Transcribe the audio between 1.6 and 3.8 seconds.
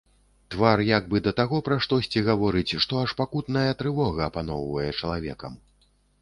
пра штосьці гаворыць, што аж пакутная